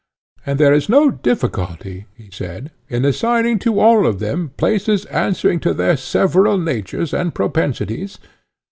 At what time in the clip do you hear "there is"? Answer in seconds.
0.59-0.89